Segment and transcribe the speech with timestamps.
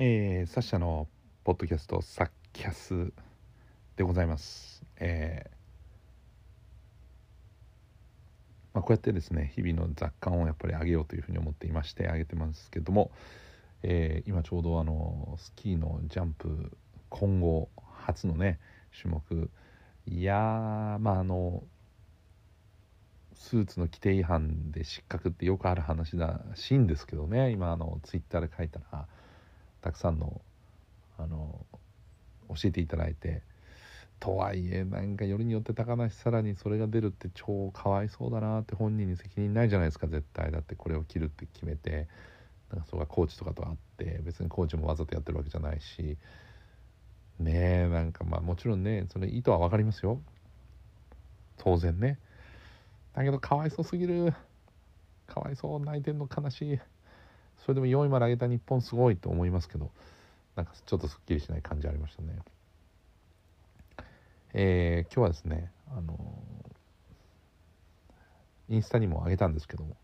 [0.00, 1.08] えー、サッシャの
[1.42, 3.12] ポッドキャストサッキャス
[3.96, 4.84] でございます。
[5.00, 5.50] えー
[8.74, 13.10] まあ、こうやってですね日々の雑感をやっぱり上げようというふうに思っていまして上げてますけども、
[13.82, 16.70] えー、今ちょうどあのスキーのジャンプ
[17.08, 17.68] 混合
[18.04, 18.60] 初のね
[18.96, 19.50] 種目
[20.06, 21.64] いやまああの
[23.34, 29.08] スーツの規定違反で失格ってよくある話らしいんですけどね今あのツイッターで書いたら
[29.80, 30.40] たくさんの
[31.18, 31.66] あの
[32.48, 33.42] 教えていただいて
[34.20, 40.50] とはいえなんかよりによって高梨さらにそれが出るって超かわいそうだなって本人に責任ないじゃないですか絶対。
[40.50, 42.08] だってこれを切るって決めて
[42.70, 46.16] なんかそれがコーチとかとあって別にコーチもわざとやってるわけじゃないし。
[47.38, 47.52] ね
[47.86, 50.20] えなんかまあもちろんねそれ意図は分かりますよ。
[51.56, 52.18] 当然ね。
[53.14, 54.34] だけどかわいそうすぎる。
[55.26, 56.80] かわいそう泣いてんの悲しい。
[57.64, 59.90] それでも4位まで上げた日本すごいと思いますけど
[60.56, 62.38] なんかちょっとすっきりしない感じありましたね。
[64.54, 66.18] えー、今日はですねあの
[68.68, 69.96] インスタにも上げたんですけども、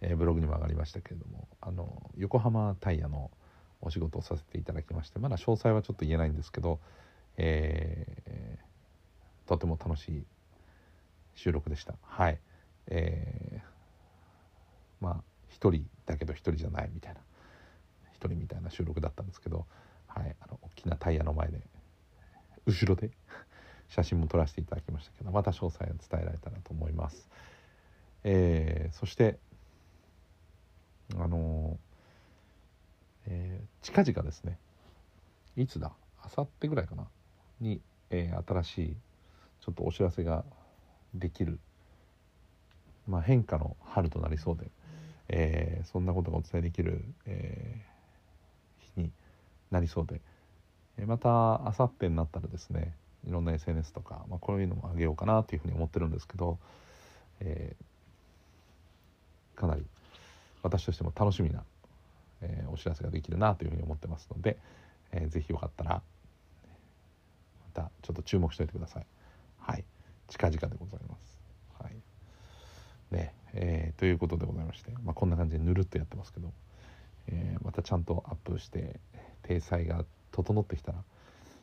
[0.00, 3.30] えー、ブログにも上がりましたけれどもあの横浜タイヤの
[3.80, 6.78] お仕事をさせていただきましてまだ詳細はちょっと言えないんですけど、
[7.36, 10.24] えー、とても楽しい
[11.34, 11.94] 収録でした。
[12.02, 12.38] はい。
[12.88, 17.20] えー、まあ一人だけど一人じゃないみたいな
[18.12, 19.66] 一人みたいな収録だったんですけど、
[20.06, 21.60] はい、あの大きなタイヤの前で
[22.66, 23.10] 後ろで
[23.88, 27.28] 写真も撮らせていただきましたけどまた詳細を伝えられたらと思います。
[28.22, 29.38] えー、そして
[31.16, 31.78] あの
[33.26, 34.58] えー、近々ですね
[35.56, 35.92] いつだ？
[36.22, 37.06] あさってぐらいかな？
[37.60, 38.96] に、えー、新しい
[39.60, 40.44] ちょっとお知らせが
[41.14, 41.58] できる、
[43.06, 44.70] まあ、変化の春となりそうで、
[45.32, 47.86] えー、そんなことがお伝えできる、え
[48.94, 49.12] 日に
[49.70, 50.20] なりそうで、
[50.98, 52.94] えまたあさってになったらですね
[53.26, 56.58] いろんな SNS とか、まあ、こういうのもあげようかなというふうに思ってるんですけど、
[57.40, 57.74] え
[59.56, 59.86] かなり
[60.62, 61.64] 私としても楽しみな
[62.42, 64.58] えー、お知らせができるなというふうに思ってますので、
[65.12, 66.02] えー、ぜひよかったらま
[67.74, 69.06] たちょっと注目しておいてください。
[69.58, 69.84] はい、
[70.28, 71.09] 近々でございます。
[73.54, 76.52] えー、ということでございまして、まあ、こんな感じでぬるっとやってますけど、
[77.28, 79.00] えー、またちゃんとアップして
[79.42, 80.98] 体裁が整ってきたら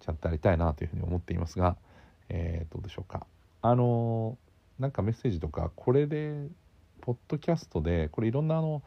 [0.00, 1.76] ちゃんとやりたいなというふうに思っていますが、
[2.28, 3.26] えー、どうでしょうか。
[3.62, 4.38] あの
[4.78, 6.46] なんかメッセージとかこれで
[7.00, 8.82] ポッドキャストでこれいろんなあの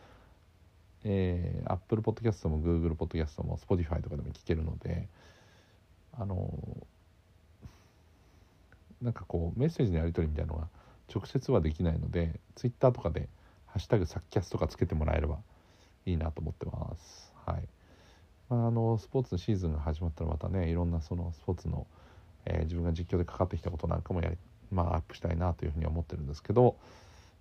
[1.03, 5.07] えー、Apple Podcast も Google Podcast も Spotify とかでも聞けるので
[6.13, 6.53] あの
[9.01, 10.67] なんかこうメッセージのやり取りみたいなのが
[11.13, 13.27] 直接はできないので Twitter とかで
[13.67, 15.39] 「ハッシュタグサッキャス」とかつけてもらえれば
[16.05, 17.33] いいなと思ってます。
[17.45, 17.67] はい、
[18.49, 21.87] まあ、あのスポーツのシーズンが始まったらまたねいろんなそのスポーツの、
[22.45, 24.37] えー、自分が実況でかかってきたことなんかもやり、
[24.71, 26.77] まあ、アップしたいなというふうに思ってるんですけど、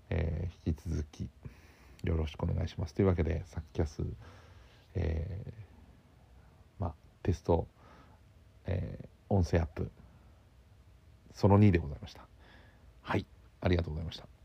[0.09, 1.29] えー、引き続き
[2.05, 2.95] よろしくお願いします。
[2.95, 4.03] というわけでサッキャス、
[4.95, 7.67] えー、まあテスト、
[8.67, 9.91] え、音声アップ
[11.35, 12.27] その2でございました。
[13.03, 13.27] はい。
[13.61, 14.40] ありがとうございました。